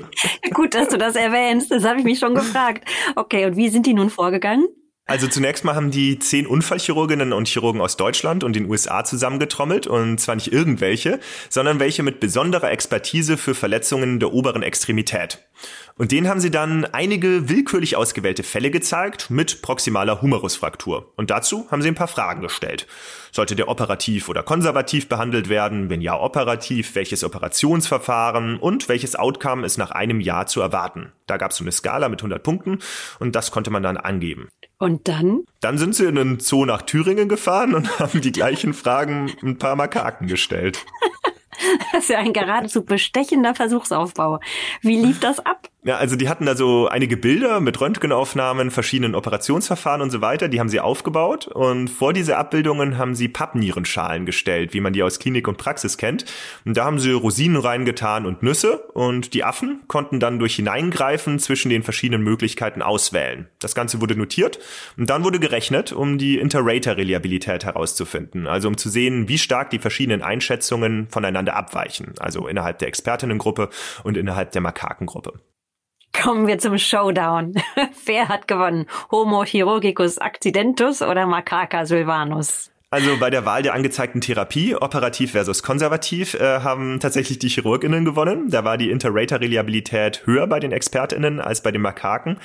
Gut, 0.54 0.74
dass 0.74 0.88
du 0.88 0.98
das 0.98 1.16
erwähnst. 1.16 1.70
Das 1.70 1.84
habe 1.84 1.98
ich 1.98 2.04
mich 2.04 2.20
schon 2.20 2.34
gefragt. 2.34 2.88
Okay, 3.16 3.44
und 3.46 3.56
wie 3.56 3.68
sind 3.68 3.86
die 3.86 3.94
nun 3.94 4.08
vorgegangen? 4.08 4.68
Also 5.08 5.28
zunächst 5.28 5.64
mal 5.64 5.76
haben 5.76 5.92
die 5.92 6.18
zehn 6.18 6.48
Unfallchirurginnen 6.48 7.32
und 7.32 7.46
Chirurgen 7.46 7.80
aus 7.80 7.96
Deutschland 7.96 8.42
und 8.42 8.56
den 8.56 8.68
USA 8.68 9.04
zusammengetrommelt 9.04 9.86
und 9.86 10.18
zwar 10.18 10.34
nicht 10.34 10.52
irgendwelche, 10.52 11.20
sondern 11.48 11.78
welche 11.78 12.02
mit 12.02 12.18
besonderer 12.18 12.72
Expertise 12.72 13.36
für 13.36 13.54
Verletzungen 13.54 14.18
der 14.18 14.32
oberen 14.32 14.64
Extremität. 14.64 15.46
Und 15.98 16.12
denen 16.12 16.28
haben 16.28 16.40
sie 16.40 16.50
dann 16.50 16.84
einige 16.84 17.48
willkürlich 17.48 17.96
ausgewählte 17.96 18.42
Fälle 18.42 18.70
gezeigt 18.70 19.30
mit 19.30 19.62
proximaler 19.62 20.20
Humerusfraktur. 20.20 21.12
Und 21.16 21.30
dazu 21.30 21.66
haben 21.70 21.80
sie 21.80 21.88
ein 21.88 21.94
paar 21.94 22.08
Fragen 22.08 22.42
gestellt. 22.42 22.86
Sollte 23.32 23.56
der 23.56 23.68
operativ 23.68 24.28
oder 24.28 24.42
konservativ 24.42 25.08
behandelt 25.08 25.48
werden? 25.48 25.88
Wenn 25.88 26.00
ja, 26.02 26.18
operativ, 26.18 26.94
welches 26.94 27.24
Operationsverfahren 27.24 28.58
und 28.58 28.88
welches 28.88 29.16
Outcome 29.16 29.64
ist 29.64 29.78
nach 29.78 29.90
einem 29.90 30.20
Jahr 30.20 30.46
zu 30.46 30.60
erwarten? 30.60 31.12
Da 31.26 31.36
gab 31.36 31.50
es 31.50 31.56
so 31.56 31.64
eine 31.64 31.72
Skala 31.72 32.08
mit 32.08 32.20
100 32.20 32.42
Punkten 32.42 32.78
und 33.18 33.34
das 33.34 33.50
konnte 33.50 33.70
man 33.70 33.82
dann 33.82 33.96
angeben. 33.96 34.48
Und 34.78 35.08
dann? 35.08 35.44
Dann 35.60 35.78
sind 35.78 35.94
sie 35.94 36.04
in 36.04 36.18
einen 36.18 36.40
Zoo 36.40 36.66
nach 36.66 36.82
Thüringen 36.82 37.28
gefahren 37.28 37.74
und 37.74 37.98
haben 37.98 38.20
die 38.20 38.32
gleichen 38.32 38.74
Fragen 38.74 39.32
ein 39.42 39.58
paar 39.58 39.76
Makaken 39.76 40.28
gestellt. 40.28 40.84
Das 41.92 42.04
ist 42.04 42.10
ja 42.10 42.18
ein 42.18 42.32
geradezu 42.32 42.84
bestechender 42.84 43.54
Versuchsaufbau. 43.54 44.40
Wie 44.82 44.96
lief 44.96 45.20
das 45.20 45.40
ab? 45.40 45.68
Ja, 45.86 45.98
also 45.98 46.16
die 46.16 46.28
hatten 46.28 46.46
da 46.46 46.56
so 46.56 46.88
einige 46.88 47.16
Bilder 47.16 47.60
mit 47.60 47.80
Röntgenaufnahmen, 47.80 48.72
verschiedenen 48.72 49.14
Operationsverfahren 49.14 50.02
und 50.02 50.10
so 50.10 50.20
weiter. 50.20 50.48
Die 50.48 50.58
haben 50.58 50.68
sie 50.68 50.80
aufgebaut 50.80 51.46
und 51.46 51.88
vor 51.88 52.12
diese 52.12 52.38
Abbildungen 52.38 52.98
haben 52.98 53.14
sie 53.14 53.28
Pappnierenschalen 53.28 54.26
gestellt, 54.26 54.74
wie 54.74 54.80
man 54.80 54.94
die 54.94 55.04
aus 55.04 55.20
Klinik 55.20 55.46
und 55.46 55.58
Praxis 55.58 55.96
kennt. 55.96 56.24
Und 56.64 56.76
da 56.76 56.86
haben 56.86 56.98
sie 56.98 57.12
Rosinen 57.12 57.56
reingetan 57.56 58.26
und 58.26 58.42
Nüsse 58.42 58.78
und 58.94 59.32
die 59.32 59.44
Affen 59.44 59.84
konnten 59.86 60.18
dann 60.18 60.40
durch 60.40 60.56
Hineingreifen 60.56 61.38
zwischen 61.38 61.68
den 61.68 61.84
verschiedenen 61.84 62.24
Möglichkeiten 62.24 62.82
auswählen. 62.82 63.46
Das 63.60 63.76
Ganze 63.76 64.00
wurde 64.00 64.16
notiert 64.16 64.58
und 64.96 65.08
dann 65.08 65.22
wurde 65.22 65.38
gerechnet, 65.38 65.92
um 65.92 66.18
die 66.18 66.40
Inter-Rater-Reliabilität 66.40 67.64
herauszufinden. 67.64 68.48
Also 68.48 68.66
um 68.66 68.76
zu 68.76 68.88
sehen, 68.88 69.28
wie 69.28 69.38
stark 69.38 69.70
die 69.70 69.78
verschiedenen 69.78 70.22
Einschätzungen 70.22 71.06
voneinander 71.10 71.54
abweichen. 71.54 72.14
Also 72.18 72.48
innerhalb 72.48 72.80
der 72.80 72.88
Expertinnengruppe 72.88 73.70
und 74.02 74.16
innerhalb 74.16 74.50
der 74.50 74.62
Makakengruppe. 74.62 75.34
Kommen 76.22 76.46
wir 76.46 76.58
zum 76.58 76.78
Showdown. 76.78 77.54
Wer 78.06 78.28
hat 78.28 78.48
gewonnen? 78.48 78.86
Homo 79.10 79.44
chirurgicus 79.44 80.18
accidentus 80.18 81.02
oder 81.02 81.26
Macaca 81.26 81.84
sylvanus? 81.84 82.70
Also 82.96 83.18
bei 83.18 83.28
der 83.28 83.44
Wahl 83.44 83.60
der 83.60 83.74
angezeigten 83.74 84.22
Therapie, 84.22 84.74
operativ 84.74 85.32
versus 85.32 85.62
konservativ, 85.62 86.32
äh, 86.32 86.60
haben 86.60 86.98
tatsächlich 86.98 87.38
die 87.38 87.50
Chirurginnen 87.50 88.06
gewonnen. 88.06 88.48
Da 88.48 88.64
war 88.64 88.78
die 88.78 88.90
Interrater-Reliabilität 88.90 90.22
höher 90.24 90.46
bei 90.46 90.60
den 90.60 90.72
ExpertInnen 90.72 91.38
als 91.38 91.60
bei 91.60 91.70
den 91.70 91.82
Makaken. 91.82 92.38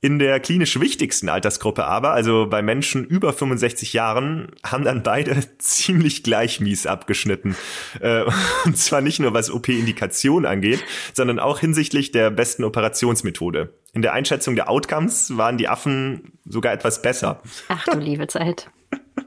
In 0.00 0.18
der 0.18 0.40
klinisch 0.40 0.80
wichtigsten 0.80 1.28
Altersgruppe 1.28 1.84
aber, 1.84 2.12
also 2.12 2.46
bei 2.48 2.62
Menschen 2.62 3.04
über 3.04 3.34
65 3.34 3.92
Jahren, 3.92 4.52
haben 4.64 4.82
dann 4.82 5.02
beide 5.02 5.36
ziemlich 5.58 6.22
gleich 6.22 6.58
mies 6.58 6.86
abgeschnitten. 6.86 7.54
Äh, 8.00 8.22
und 8.64 8.78
zwar 8.78 9.02
nicht 9.02 9.20
nur 9.20 9.34
was 9.34 9.50
OP-Indikation 9.50 10.46
angeht, 10.46 10.82
sondern 11.12 11.38
auch 11.38 11.58
hinsichtlich 11.58 12.12
der 12.12 12.30
besten 12.30 12.64
Operationsmethode. 12.64 13.74
In 13.92 14.00
der 14.00 14.14
Einschätzung 14.14 14.54
der 14.54 14.70
Outcomes 14.70 15.36
waren 15.36 15.58
die 15.58 15.68
Affen 15.68 16.32
sogar 16.46 16.72
etwas 16.72 17.02
besser. 17.02 17.42
Ach 17.68 17.84
du 17.84 17.98
liebe 17.98 18.26
Zeit. 18.26 18.70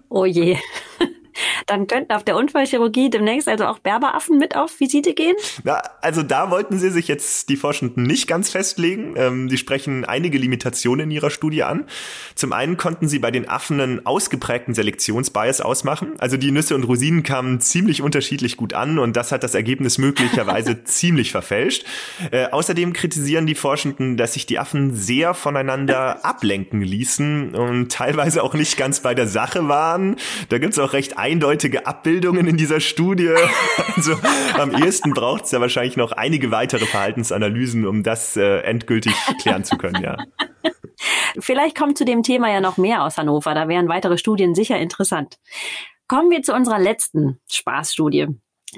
Oh 0.10 0.26
je. 0.26 0.56
Dann 1.68 1.88
könnten 1.88 2.12
auf 2.12 2.24
der 2.24 2.36
Unfallchirurgie 2.36 3.10
demnächst 3.10 3.48
also 3.48 3.66
auch 3.66 3.80
Berberaffen 3.80 4.38
mit 4.38 4.56
auf 4.56 4.80
Visite 4.80 5.14
gehen? 5.14 5.36
Na, 5.64 5.82
also 6.02 6.24
da 6.24 6.52
wollten 6.52 6.78
sie 6.80 6.90
sich 6.90 7.08
jetzt 7.08 7.50
die 7.50 7.58
Forschenden 7.58 8.04
nicht 8.04 8.28
ganz 8.28 8.50
festlegen. 8.50 9.16
Ähm, 9.18 9.48
die 9.48 9.58
sprechen 9.58 10.06
einige 10.06 10.38
Limitationen 10.38 11.06
in 11.06 11.12
ihrer 11.12 11.30
Studie 11.30 11.64
an. 11.64 11.86
Zum 12.36 12.54
einen 12.54 12.78
konnten 12.78 13.08
sie 13.08 13.20
bei 13.20 13.32
den 13.32 13.50
Affen 13.50 13.80
einen 13.80 14.06
ausgeprägten 14.06 14.74
Selektionsbias 14.74 15.62
ausmachen. 15.62 16.14
Also 16.20 16.38
die 16.38 16.52
Nüsse 16.52 16.76
und 16.76 16.84
Rosinen 16.84 17.24
kamen 17.24 17.60
ziemlich 17.60 18.02
unterschiedlich 18.02 18.58
gut 18.58 18.74
an 18.74 19.00
und 19.00 19.16
das 19.16 19.32
hat 19.32 19.44
das 19.44 19.56
Ergebnis 19.56 19.98
möglicherweise 19.98 20.84
ziemlich 20.84 21.32
verfälscht. 21.32 21.86
Äh, 22.32 22.48
außerdem 22.48 22.94
kritisieren 22.94 23.46
die 23.46 23.56
Forschenden, 23.56 24.18
dass 24.18 24.34
sich 24.34 24.46
die 24.46 24.60
Affen 24.60 24.96
sehr 24.96 25.34
voneinander 25.34 26.24
ablenken 26.26 26.82
ließen 26.82 27.56
und 27.56 27.92
teilweise 27.92 28.44
auch 28.44 28.54
nicht 28.54 28.78
ganz 28.78 29.00
bei 29.00 29.14
der 29.14 29.28
Sache 29.28 29.68
waren. 29.68 30.18
Da 30.50 30.58
gibt's 30.58 30.80
auch 30.80 30.94
recht 30.94 31.18
eindeutige 31.26 31.88
Abbildungen 31.88 32.46
in 32.46 32.56
dieser 32.58 32.80
Studie. 32.80 33.34
Also 33.96 34.16
am 34.58 34.72
ehesten 34.72 35.12
braucht 35.12 35.46
es 35.46 35.52
ja 35.52 35.62
wahrscheinlich 35.62 35.96
noch 35.96 36.12
einige 36.12 36.52
weitere 36.52 36.86
Verhaltensanalysen, 36.86 37.88
um 37.88 38.04
das 38.04 38.36
äh, 38.36 38.60
endgültig 38.60 39.14
klären 39.42 39.64
zu 39.64 39.78
können, 39.78 40.04
ja. 40.04 40.18
Vielleicht 41.40 41.78
kommt 41.78 41.98
zu 41.98 42.04
dem 42.04 42.22
Thema 42.24 42.52
ja 42.52 42.60
noch 42.60 42.78
mehr 42.78 43.04
aus 43.04 43.18
Hannover. 43.18 43.54
Da 43.54 43.68
wären 43.68 43.88
weitere 43.88 44.18
Studien 44.18 44.54
sicher 44.54 44.78
interessant. 44.78 45.38
Kommen 46.08 46.30
wir 46.30 46.42
zu 46.42 46.54
unserer 46.54 46.80
letzten 46.80 47.40
Spaßstudie. 47.50 48.28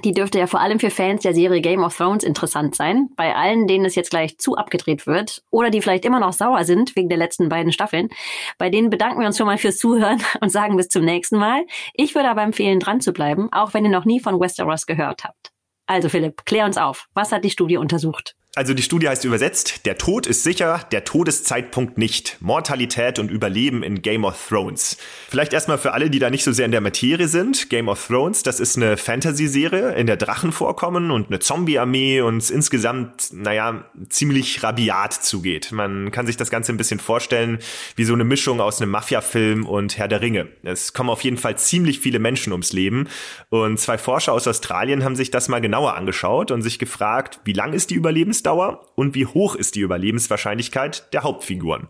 Die 0.04 0.12
dürfte 0.12 0.40
ja 0.40 0.48
vor 0.48 0.62
allem 0.62 0.80
für 0.80 0.90
Fans 0.90 1.24
der 1.24 1.34
Serie 1.34 1.62
Game 1.62 1.84
of 1.84 1.96
Thrones 1.96 2.24
interessant 2.24 2.76
sein. 2.76 3.10
Bei 3.16 3.36
allen, 3.36 3.68
denen 3.68 3.86
es 3.86 3.96
jetzt 3.96 4.10
gleich 4.10 4.38
zu 4.38 4.56
abgedreht 4.56 5.08
wird 5.08 5.44
oder 5.50 5.70
die 5.70 5.82
vielleicht 5.82 6.06
immer 6.06 6.20
noch 6.20 6.34
sauer 6.34 6.64
sind 6.66 6.96
wegen 6.96 7.10
der 7.10 7.18
letzten 7.18 7.50
beiden 7.50 7.72
Staffeln. 7.72 8.10
Bei 8.58 8.70
denen 8.70 8.90
bedanken 8.90 9.20
wir 9.20 9.28
uns 9.28 9.38
schon 9.38 9.48
mal 9.48 9.58
fürs 9.58 9.78
Zuhören 9.78 10.22
und 10.42 10.50
sagen 10.50 10.78
bis 10.78 10.90
zum 10.90 11.04
nächsten 11.06 11.38
Mal. 11.38 11.66
Ich 11.94 12.16
würde 12.16 12.30
aber 12.30 12.44
empfehlen, 12.44 12.80
dran 12.80 13.02
zu 13.02 13.14
bleiben, 13.14 13.50
auch 13.52 13.74
wenn 13.74 13.86
ihr 13.86 13.92
noch 13.92 14.06
nie 14.06 14.20
von 14.20 14.40
Westeros 14.40 14.86
gehört 14.86 15.24
habt. 15.24 15.52
Also 15.88 16.10
Philipp, 16.10 16.46
klär 16.46 16.66
uns 16.66 16.78
auf. 16.78 17.08
Was 17.14 17.32
hat 17.32 17.44
die 17.44 17.50
Studie 17.50 17.78
untersucht? 17.78 18.36
Also 18.58 18.74
die 18.74 18.82
Studie 18.82 19.08
heißt 19.08 19.24
übersetzt, 19.24 19.86
der 19.86 20.00
Tod 20.00 20.26
ist 20.26 20.42
sicher, 20.42 20.80
der 20.92 21.04
Todeszeitpunkt 21.04 22.00
nicht. 22.00 22.38
Mortalität 22.40 23.20
und 23.20 23.30
Überleben 23.30 23.84
in 23.84 24.02
Game 24.02 24.26
of 24.26 24.48
Thrones. 24.50 24.98
Vielleicht 25.30 25.54
erstmal 25.54 25.78
für 25.78 25.94
alle, 25.94 26.10
die 26.10 26.18
da 26.18 26.32
nicht 26.32 26.44
so 26.44 26.52
sehr 26.52 26.66
in 26.66 26.72
der 26.72 26.82
Materie 26.82 27.28
sind. 27.28 27.70
Game 27.70 27.88
of 27.88 28.08
Thrones, 28.08 28.42
das 28.42 28.60
ist 28.60 28.76
eine 28.76 28.98
Fantasy-Serie, 28.98 29.94
in 29.94 30.08
der 30.08 30.18
Drachen 30.18 30.52
vorkommen 30.52 31.12
und 31.12 31.28
eine 31.28 31.38
Zombie-Armee 31.38 32.22
und 32.22 32.50
insgesamt, 32.50 33.32
naja, 33.32 33.86
ziemlich 34.10 34.64
rabiat 34.64 35.14
zugeht. 35.14 35.72
Man 35.72 36.10
kann 36.10 36.26
sich 36.26 36.36
das 36.36 36.50
Ganze 36.50 36.74
ein 36.74 36.78
bisschen 36.78 37.00
vorstellen 37.00 37.60
wie 37.96 38.06
so 38.06 38.16
eine 38.16 38.24
Mischung 38.24 38.60
aus 38.60 38.82
einem 38.82 38.90
Mafia-Film 38.90 39.68
und 39.68 40.00
Herr 40.00 40.08
der 40.08 40.22
Ringe. 40.22 40.48
Es 40.64 40.94
kommen 40.94 41.12
auf 41.12 41.22
jeden 41.22 41.38
Fall 41.38 41.60
ziemlich 41.60 42.00
viele 42.00 42.18
Menschen 42.18 42.54
ums 42.54 42.74
Leben 42.74 43.08
und 43.50 43.80
zwei 43.80 44.00
Forscher 44.00 44.34
aus 44.34 44.48
Australien 44.48 45.04
haben 45.04 45.16
sich 45.16 45.30
das 45.30 45.48
mal 45.48 45.62
genauer 45.62 45.96
angeschaut 45.96 46.50
und 46.50 46.64
sich 46.64 46.80
gefragt, 46.80 47.40
wie 47.44 47.54
lang 47.54 47.74
ist 47.74 47.92
die 47.92 47.96
Überlebensdauer 47.96 48.47
Lebensdauer 48.48 48.86
und 48.96 49.16
wie 49.16 49.26
hoch 49.26 49.56
ist 49.56 49.76
die 49.76 49.82
Überlebenswahrscheinlichkeit 49.82 51.14
der 51.14 51.24
Hauptfiguren. 51.24 51.88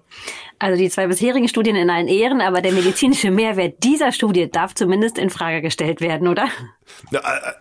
Also 0.60 0.78
die 0.78 0.90
zwei 0.90 1.08
bisherigen 1.08 1.48
Studien 1.48 1.76
in 1.76 1.90
allen 1.90 2.08
Ehren, 2.08 2.42
aber 2.42 2.62
der 2.62 2.72
medizinische 2.72 3.30
Mehrwert 3.30 3.84
dieser 3.84 4.12
Studie 4.12 4.50
darf 4.50 4.74
zumindest 4.74 5.20
in 5.20 5.30
Frage 5.30 5.62
gestellt 5.62 6.02
werden, 6.02 6.28
oder? 6.28 6.48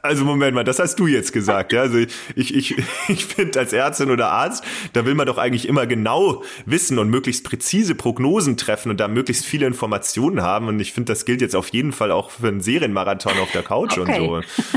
Also 0.02 0.24
Moment 0.24 0.54
mal, 0.54 0.64
das 0.64 0.78
hast 0.78 0.98
du 0.98 1.06
jetzt 1.06 1.32
gesagt. 1.32 1.72
Ja? 1.72 1.82
Also 1.82 1.98
ich, 1.98 2.54
ich, 2.54 2.74
ich 3.08 3.26
finde 3.26 3.58
als 3.58 3.72
Ärztin 3.72 4.10
oder 4.10 4.30
Arzt, 4.30 4.64
da 4.94 5.04
will 5.04 5.14
man 5.14 5.26
doch 5.26 5.36
eigentlich 5.36 5.68
immer 5.68 5.86
genau 5.86 6.42
wissen 6.64 6.98
und 6.98 7.10
möglichst 7.10 7.44
präzise 7.44 7.94
Prognosen 7.94 8.56
treffen 8.56 8.90
und 8.90 8.98
da 8.98 9.08
möglichst 9.08 9.44
viele 9.44 9.66
Informationen 9.66 10.40
haben. 10.40 10.68
Und 10.68 10.80
ich 10.80 10.92
finde, 10.92 11.12
das 11.12 11.26
gilt 11.26 11.42
jetzt 11.42 11.54
auf 11.54 11.68
jeden 11.68 11.92
Fall 11.92 12.10
auch 12.12 12.30
für 12.30 12.48
einen 12.48 12.62
Serienmarathon 12.62 13.38
auf 13.42 13.52
der 13.52 13.62
Couch 13.62 13.98
okay. 13.98 14.20
und 14.20 14.44
so. 14.46 14.74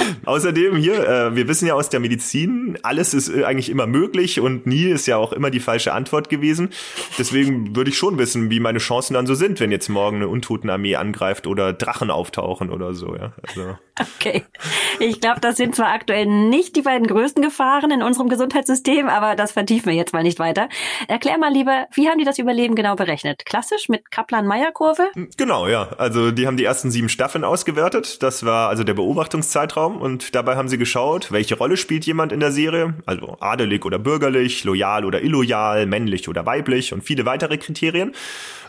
Außerdem 0.24 0.76
hier, 0.76 1.06
äh, 1.06 1.36
wir 1.36 1.48
wissen 1.48 1.66
ja 1.66 1.74
aus 1.74 1.88
der 1.88 2.00
Medizin, 2.00 2.78
alles 2.82 3.14
ist 3.14 3.28
äh, 3.28 3.44
eigentlich 3.44 3.70
immer 3.70 3.86
möglich 3.86 4.40
und 4.40 4.66
nie 4.66 4.84
ist 4.84 5.06
ja 5.06 5.16
auch 5.16 5.32
immer 5.32 5.50
die 5.50 5.60
falsche 5.60 5.92
Antwort 5.92 6.28
gewesen. 6.28 6.70
Deswegen 7.18 7.74
würde 7.76 7.90
ich 7.90 7.98
schon 7.98 8.18
wissen, 8.18 8.50
wie 8.50 8.60
meine 8.60 8.78
Chancen 8.78 9.14
dann 9.14 9.26
so 9.26 9.34
sind, 9.34 9.60
wenn 9.60 9.70
jetzt 9.70 9.88
morgen 9.88 10.16
eine 10.16 10.28
Untotenarmee 10.28 10.96
angreift 10.96 11.46
oder 11.46 11.72
Drachen 11.72 12.10
auftauchen 12.10 12.70
oder 12.70 12.94
so. 12.94 13.14
Ja? 13.14 13.32
Also. 13.46 13.76
Okay. 14.00 14.44
Ich 15.00 15.20
glaube, 15.20 15.40
das 15.40 15.56
sind 15.56 15.74
zwar 15.76 15.92
aktuell 15.92 16.26
nicht 16.26 16.76
die 16.76 16.82
beiden 16.82 17.06
größten 17.06 17.42
Gefahren 17.42 17.90
in 17.90 18.02
unserem 18.02 18.28
Gesundheitssystem, 18.28 19.08
aber 19.08 19.36
das 19.36 19.52
vertiefen 19.52 19.86
wir 19.86 19.94
jetzt 19.94 20.12
mal 20.12 20.22
nicht 20.22 20.38
weiter. 20.38 20.68
Erklär 21.08 21.38
mal 21.38 21.52
lieber, 21.52 21.86
wie 21.94 22.08
haben 22.08 22.18
die 22.18 22.24
das 22.24 22.38
Überleben 22.38 22.74
genau 22.74 22.96
berechnet? 22.96 23.44
Klassisch 23.44 23.88
mit 23.88 24.10
Kaplan-Meier-Kurve? 24.10 25.10
Genau, 25.36 25.66
ja. 25.66 25.90
Also 25.98 26.30
die 26.30 26.46
haben 26.46 26.56
die 26.56 26.64
ersten 26.64 26.90
sieben 26.90 27.08
Staffeln 27.08 27.44
ausgewertet. 27.44 28.22
Das 28.22 28.44
war 28.44 28.68
also 28.68 28.84
der 28.84 28.94
Beobachtungszeitraum 28.94 30.00
und 30.00 30.11
dabei 30.34 30.56
haben 30.56 30.68
sie 30.68 30.78
geschaut, 30.78 31.32
welche 31.32 31.56
Rolle 31.56 31.76
spielt 31.76 32.04
jemand 32.06 32.32
in 32.32 32.40
der 32.40 32.52
Serie, 32.52 32.94
also 33.06 33.36
adelig 33.40 33.84
oder 33.84 33.98
bürgerlich, 33.98 34.64
loyal 34.64 35.04
oder 35.04 35.22
illoyal, 35.22 35.86
männlich 35.86 36.28
oder 36.28 36.46
weiblich 36.46 36.92
und 36.92 37.02
viele 37.02 37.26
weitere 37.26 37.58
Kriterien. 37.58 38.12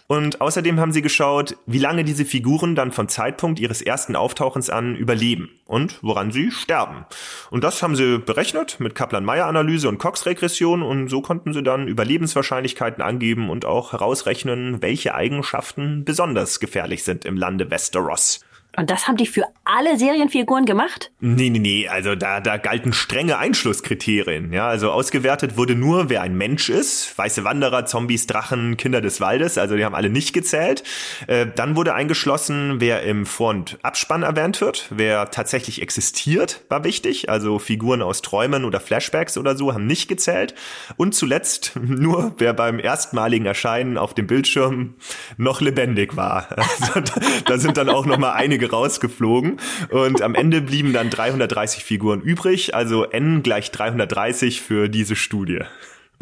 Und 0.08 0.42
außerdem 0.42 0.80
haben 0.80 0.92
sie 0.92 1.02
geschaut, 1.02 1.56
wie 1.66 1.78
lange 1.78 2.04
diese 2.04 2.26
Figuren 2.26 2.76
dann 2.76 2.92
vom 2.92 3.08
Zeitpunkt 3.08 3.60
ihres 3.60 3.82
ersten 3.82 4.16
Auftauchens 4.16 4.70
an 4.70 4.96
überleben 4.96 5.50
und 5.66 5.98
woran 6.02 6.32
sie 6.32 6.52
sterben. 6.52 7.06
Und 7.50 7.64
das 7.64 7.82
haben 7.82 7.96
sie 7.96 8.20
berechnet 8.20 8.80
mit 8.80 8.96
Kaplan-Meier-Analyse 8.96 9.88
und 9.88 10.00
Cox-Regression 10.00 10.84
und 10.84 11.08
so 11.08 11.22
konnten 11.22 11.54
sie 11.54 11.64
dann 11.64 11.88
Überlebenswahrscheinlichkeiten 11.88 13.02
angeben 13.02 13.50
und 13.50 13.66
auch 13.66 13.94
herausrechnen, 13.94 14.82
welche 14.82 15.16
Eigenschaften 15.16 16.04
besonders 16.04 16.60
gefährlich 16.60 17.04
sind 17.04 17.24
im 17.24 17.38
Lande 17.38 17.72
Westeros. 17.72 18.42
Und 18.75 18.89
das 18.89 19.08
haben 19.08 19.18
die 19.18 19.27
für 19.27 19.44
alle 19.65 19.98
Serienfiguren 19.98 20.65
gemacht? 20.65 21.12
Nee, 21.20 21.51
nee, 21.51 21.60
nee, 21.60 21.88
also 21.88 22.15
da, 22.15 22.39
da 22.39 22.58
galten 22.58 22.92
strenge 22.92 23.38
Einschlusskriterien. 23.38 24.51
Ja, 24.51 24.68
also 24.68 24.92
ausgewertet 24.92 25.58
wurde 25.58 25.75
nur, 25.75 26.10
wer 26.10 26.24
ein 26.24 26.36
Mensch 26.36 26.70
ist. 26.70 27.15
Weiße 27.18 27.44
Wanderer, 27.44 27.86
Zombies, 27.86 28.25
Drachen, 28.25 28.75
Kinder 28.75 29.00
des 29.00 29.22
Waldes, 29.22 29.60
also 29.60 29.75
die 29.75 29.86
haben 29.86 29.94
alle 29.94 30.10
nicht 30.10 30.34
gezählt. 30.34 30.84
Äh, 31.27 31.46
dann 31.56 31.75
wurde 31.75 31.94
eingeschlossen, 31.94 32.80
wer 32.80 33.03
im 33.03 33.27
Vor- 33.27 33.51
und 33.51 33.77
Abspann 33.84 34.24
erwähnt 34.24 34.60
wird. 34.60 34.88
Wer 34.89 35.30
tatsächlich 35.30 35.82
existiert, 35.82 36.62
war 36.70 36.84
wichtig. 36.84 37.30
Also 37.30 37.60
Figuren 37.60 38.01
aus 38.01 38.24
Träumen 38.24 38.65
oder 38.65 38.80
Flashbacks 38.80 39.38
oder 39.38 39.56
so 39.56 39.74
haben 39.74 39.86
nicht 39.86 40.08
gezählt. 40.08 40.56
Und 40.98 41.13
zuletzt 41.13 41.74
nur, 41.80 42.34
wer 42.39 42.53
beim 42.53 42.80
erstmaligen 42.80 43.46
Erscheinen 43.46 44.00
auf 44.00 44.15
dem 44.15 44.25
Bildschirm 44.25 44.96
noch 45.38 45.62
lebendig 45.62 46.15
war. 46.15 46.48
Also, 46.63 47.01
da 47.46 47.58
sind 47.58 47.77
dann 47.77 47.89
auch 47.89 48.06
noch 48.06 48.18
mal 48.18 48.34
einige 48.34 48.62
einige 48.63 48.72
rausgeflogen 48.72 49.60
und 49.89 50.22
am 50.22 50.36
Ende 50.36 50.62
blieben 50.62 50.93
dann 50.93 51.10
330 51.10 51.84
Figuren 51.84 52.22
übrig, 52.22 52.74
also 52.74 53.05
n 53.05 53.43
gleich 53.43 53.72
330 53.72 54.62
für 54.62 54.89
diese 54.89 55.15
Studie. 55.15 55.60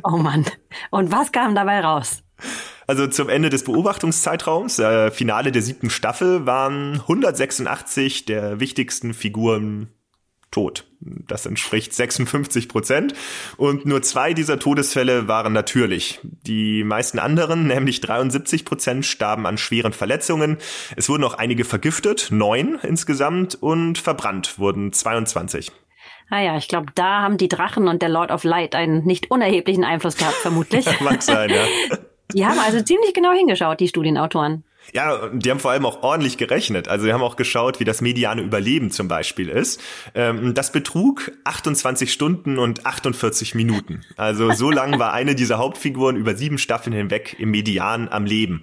Oh 0.04 0.18
Mann. 0.18 0.46
Und 0.90 1.12
was 1.12 1.32
kam 1.32 1.56
dabei 1.56 1.82
raus? 1.82 2.24
Also 2.88 3.08
zum 3.08 3.30
Ende 3.30 3.50
des 3.50 3.64
Beobachtungszeitraums, 3.64 4.80
äh, 4.80 5.12
Finale 5.12 5.52
der 5.52 5.62
siebten 5.62 5.90
Staffel, 5.90 6.46
waren 6.46 7.02
186 7.02 8.26
der 8.26 8.60
wichtigsten 8.60 9.14
Figuren 9.14 9.90
tot. 10.50 10.91
Das 11.04 11.46
entspricht 11.46 11.94
56 11.94 12.70
Prozent. 12.70 13.14
Und 13.58 13.86
nur 13.86 14.02
zwei 14.04 14.34
dieser 14.34 14.60
Todesfälle 14.60 15.28
waren 15.28 15.52
natürlich. 15.52 16.20
Die 16.24 16.84
meisten 16.84 17.18
anderen, 17.18 17.68
nämlich 17.68 18.02
73 18.02 18.66
Prozent, 18.66 19.06
starben 19.06 19.48
an 19.48 19.58
schweren 19.58 19.94
Verletzungen. 19.94 20.58
Es 20.96 21.10
wurden 21.10 21.24
auch 21.24 21.34
einige 21.34 21.66
vergiftet, 21.66 22.28
neun 22.32 22.80
insgesamt, 22.84 23.56
und 23.56 23.98
verbrannt 23.98 24.60
wurden 24.60 24.94
22. 24.94 25.72
Ah 26.30 26.40
ja, 26.40 26.58
ich 26.58 26.68
glaube, 26.68 26.92
da 26.96 27.22
haben 27.22 27.38
die 27.38 27.50
Drachen 27.50 27.88
und 27.88 28.02
der 28.02 28.10
Lord 28.10 28.32
of 28.32 28.44
Light 28.44 28.74
einen 28.74 29.04
nicht 29.06 29.32
unerheblichen 29.32 29.84
Einfluss 29.84 30.16
gehabt, 30.16 30.36
vermutlich. 30.36 30.86
Mag 31.02 31.22
sein, 31.22 31.50
ja. 31.50 31.66
Die 32.34 32.46
haben 32.46 32.60
also 32.60 32.82
ziemlich 32.82 33.14
genau 33.14 33.34
hingeschaut, 33.34 33.82
die 33.82 33.90
Studienautoren. 33.90 34.64
Ja, 34.94 35.30
die 35.30 35.50
haben 35.50 35.60
vor 35.60 35.72
allem 35.72 35.86
auch 35.86 36.04
ordentlich 36.04 36.38
gerechnet. 36.38 36.88
Also 36.88 37.06
wir 37.06 37.14
haben 37.14 37.22
auch 37.22 37.36
geschaut, 37.36 37.80
wie 37.80 37.86
das 37.86 38.02
mediane 38.02 38.42
Überleben 38.42 38.92
zum 38.92 39.08
Beispiel 39.08 39.48
ist. 39.48 39.82
Ähm, 40.16 40.54
das 40.54 40.72
betrug 40.72 41.32
28 41.46 42.12
Stunden 42.12 42.60
und 42.60 42.86
48 42.86 43.56
Minuten. 43.56 44.02
Also 44.18 44.52
so 44.52 44.70
lang 44.72 45.00
war 45.00 45.14
eine 45.14 45.36
dieser 45.36 45.58
Hauptfiguren 45.58 46.18
über 46.18 46.36
sieben 46.36 46.58
Staffeln 46.58 46.94
hinweg 46.94 47.36
im 47.40 47.52
Median 47.52 48.10
am 48.10 48.26
Leben. 48.26 48.62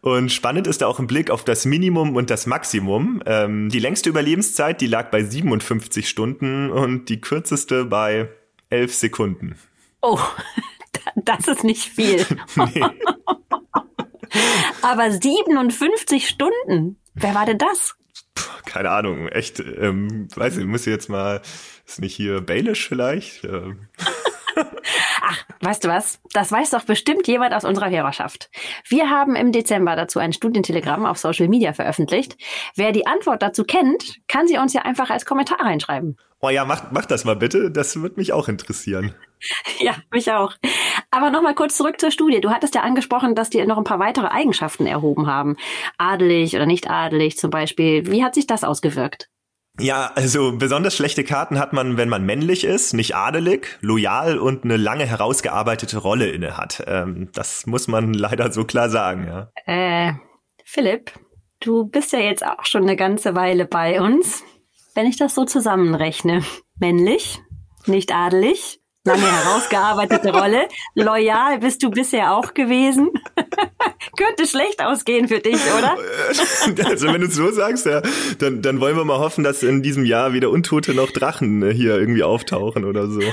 Und 0.00 0.32
spannend 0.32 0.66
ist 0.66 0.82
da 0.82 0.86
auch 0.86 0.98
ein 0.98 1.06
Blick 1.06 1.30
auf 1.30 1.44
das 1.44 1.66
Minimum 1.66 2.16
und 2.16 2.30
das 2.30 2.46
Maximum. 2.46 3.22
Ähm, 3.26 3.68
die 3.68 3.80
längste 3.80 4.08
Überlebenszeit, 4.08 4.80
die 4.80 4.86
lag 4.86 5.10
bei 5.10 5.22
57 5.22 6.08
Stunden 6.08 6.70
und 6.70 7.08
die 7.08 7.20
kürzeste 7.20 7.84
bei 7.84 8.28
11 8.70 8.94
Sekunden. 8.94 9.56
Oh, 10.00 10.18
das 11.16 11.48
ist 11.48 11.64
nicht 11.64 11.84
viel. 11.84 12.24
nee. 12.56 12.82
Aber 14.82 15.10
57 15.10 16.28
Stunden. 16.28 16.98
Wer 17.14 17.34
war 17.34 17.46
denn 17.46 17.58
das? 17.58 17.96
keine 18.66 18.90
Ahnung, 18.90 19.28
echt, 19.28 19.60
ähm, 19.60 20.28
weiß 20.34 20.58
ich, 20.58 20.66
muss 20.66 20.86
ich 20.86 20.92
jetzt 20.92 21.08
mal, 21.08 21.40
ist 21.86 22.00
nicht 22.00 22.14
hier 22.14 22.42
Baelish 22.42 22.88
vielleicht? 22.88 23.44
Ähm. 23.44 23.88
Ach, 25.22 25.44
weißt 25.60 25.84
du 25.84 25.88
was? 25.88 26.20
Das 26.32 26.52
weiß 26.52 26.70
doch 26.70 26.84
bestimmt 26.84 27.26
jemand 27.26 27.54
aus 27.54 27.64
unserer 27.64 27.90
Hörerschaft. 27.90 28.50
Wir 28.88 29.08
haben 29.10 29.34
im 29.34 29.52
Dezember 29.52 29.96
dazu 29.96 30.18
ein 30.18 30.32
Studientelegramm 30.32 31.06
auf 31.06 31.18
Social 31.18 31.48
Media 31.48 31.72
veröffentlicht. 31.72 32.36
Wer 32.74 32.92
die 32.92 33.06
Antwort 33.06 33.42
dazu 33.42 33.64
kennt, 33.64 34.18
kann 34.28 34.46
sie 34.46 34.58
uns 34.58 34.72
ja 34.72 34.82
einfach 34.82 35.10
als 35.10 35.24
Kommentar 35.24 35.60
reinschreiben. 35.60 36.16
Oh 36.40 36.50
ja, 36.50 36.64
mach, 36.64 36.90
mach 36.90 37.06
das 37.06 37.24
mal 37.24 37.36
bitte. 37.36 37.70
Das 37.70 38.00
wird 38.00 38.16
mich 38.16 38.32
auch 38.32 38.48
interessieren. 38.48 39.14
Ja, 39.78 39.96
mich 40.10 40.32
auch. 40.32 40.54
Aber 41.10 41.30
nochmal 41.30 41.54
kurz 41.54 41.76
zurück 41.76 42.00
zur 42.00 42.10
Studie. 42.10 42.40
Du 42.40 42.50
hattest 42.50 42.74
ja 42.74 42.82
angesprochen, 42.82 43.34
dass 43.34 43.50
die 43.50 43.64
noch 43.64 43.78
ein 43.78 43.84
paar 43.84 43.98
weitere 43.98 44.26
Eigenschaften 44.26 44.86
erhoben 44.86 45.26
haben. 45.26 45.56
Adelig 45.98 46.54
oder 46.54 46.66
nicht 46.66 46.90
adelig 46.90 47.38
zum 47.38 47.50
Beispiel. 47.50 48.10
Wie 48.10 48.24
hat 48.24 48.34
sich 48.34 48.46
das 48.46 48.64
ausgewirkt? 48.64 49.28
Ja, 49.78 50.10
also 50.14 50.56
besonders 50.56 50.96
schlechte 50.96 51.22
Karten 51.22 51.58
hat 51.58 51.74
man, 51.74 51.98
wenn 51.98 52.08
man 52.08 52.24
männlich 52.24 52.64
ist, 52.64 52.94
nicht 52.94 53.14
adelig, 53.14 53.78
loyal 53.82 54.38
und 54.38 54.64
eine 54.64 54.78
lange 54.78 55.04
herausgearbeitete 55.04 55.98
Rolle 55.98 56.30
inne 56.30 56.56
hat. 56.56 56.82
Ähm, 56.86 57.28
das 57.34 57.66
muss 57.66 57.86
man 57.86 58.14
leider 58.14 58.52
so 58.52 58.64
klar 58.64 58.88
sagen, 58.88 59.26
ja. 59.26 59.50
Äh, 59.66 60.14
Philipp, 60.64 61.12
du 61.60 61.84
bist 61.84 62.12
ja 62.12 62.20
jetzt 62.20 62.44
auch 62.44 62.64
schon 62.64 62.82
eine 62.82 62.96
ganze 62.96 63.34
Weile 63.34 63.66
bei 63.66 64.00
uns. 64.00 64.42
Wenn 64.94 65.06
ich 65.06 65.18
das 65.18 65.34
so 65.34 65.44
zusammenrechne, 65.44 66.42
männlich, 66.78 67.38
nicht 67.84 68.14
adelig, 68.14 68.80
lange 69.06 69.22
herausgearbeitete 69.22 70.32
Rolle. 70.32 70.68
Loyal 70.94 71.58
bist 71.58 71.82
du 71.82 71.90
bisher 71.90 72.34
auch 72.34 72.54
gewesen. 72.54 73.10
Könnte 74.16 74.46
schlecht 74.46 74.82
ausgehen 74.82 75.28
für 75.28 75.40
dich, 75.40 75.60
oder? 75.78 75.96
Also 76.86 77.12
wenn 77.12 77.20
du 77.20 77.26
es 77.26 77.34
so 77.34 77.50
sagst, 77.50 77.86
ja, 77.86 78.02
dann, 78.38 78.62
dann 78.62 78.80
wollen 78.80 78.96
wir 78.96 79.04
mal 79.04 79.18
hoffen, 79.18 79.44
dass 79.44 79.62
in 79.62 79.82
diesem 79.82 80.04
Jahr 80.04 80.32
wieder 80.32 80.50
Untote 80.50 80.94
noch 80.94 81.10
Drachen 81.10 81.62
äh, 81.62 81.72
hier 81.72 81.98
irgendwie 81.98 82.22
auftauchen 82.22 82.84
oder 82.84 83.08
so. 83.08 83.20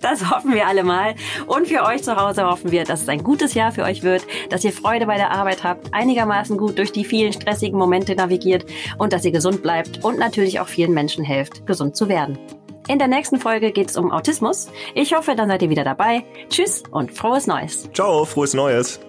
Das 0.00 0.30
hoffen 0.30 0.54
wir 0.54 0.66
alle 0.66 0.84
mal. 0.84 1.14
Und 1.46 1.68
für 1.68 1.82
euch 1.82 2.02
zu 2.02 2.16
Hause 2.16 2.44
hoffen 2.44 2.70
wir, 2.70 2.84
dass 2.84 3.02
es 3.02 3.08
ein 3.08 3.22
gutes 3.22 3.54
Jahr 3.54 3.72
für 3.72 3.82
euch 3.82 4.02
wird, 4.02 4.26
dass 4.50 4.64
ihr 4.64 4.72
Freude 4.72 5.06
bei 5.06 5.16
der 5.16 5.30
Arbeit 5.30 5.64
habt, 5.64 5.92
einigermaßen 5.92 6.56
gut 6.56 6.78
durch 6.78 6.92
die 6.92 7.04
vielen 7.04 7.32
stressigen 7.32 7.78
Momente 7.78 8.14
navigiert 8.14 8.66
und 8.98 9.12
dass 9.12 9.24
ihr 9.24 9.32
gesund 9.32 9.62
bleibt 9.62 10.04
und 10.04 10.18
natürlich 10.18 10.60
auch 10.60 10.68
vielen 10.68 10.92
Menschen 10.92 11.24
helft, 11.24 11.66
gesund 11.66 11.96
zu 11.96 12.08
werden. 12.08 12.38
In 12.88 12.98
der 12.98 13.08
nächsten 13.08 13.40
Folge 13.40 13.72
geht 13.72 13.90
es 13.90 13.96
um 13.96 14.12
Autismus. 14.12 14.68
Ich 14.94 15.14
hoffe, 15.14 15.34
dann 15.34 15.48
seid 15.48 15.62
ihr 15.62 15.70
wieder 15.70 15.84
dabei. 15.84 16.24
Tschüss 16.50 16.82
und 16.90 17.12
frohes 17.12 17.46
Neues. 17.46 17.88
Ciao, 17.92 18.24
frohes 18.24 18.54
Neues. 18.54 19.00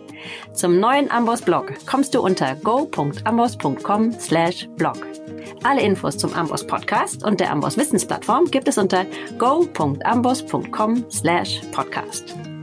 Zum 0.53 0.79
neuen 0.79 1.12
Amboss 1.12 1.41
Blog 1.41 1.74
kommst 1.86 2.15
du 2.15 2.22
unter 2.22 2.55
go.amboss.com 2.55 4.13
slash 4.13 4.67
blog. 4.75 5.05
Alle 5.63 5.82
Infos 5.82 6.17
zum 6.17 6.34
Amboss 6.34 6.65
Podcast 6.65 7.24
und 7.24 7.39
der 7.39 7.51
Amboss 7.51 7.77
Wissensplattform 7.77 8.46
gibt 8.46 8.67
es 8.67 8.77
unter 8.77 9.05
go.amboss.com 9.38 11.05
slash 11.10 11.62
podcast. 11.72 12.55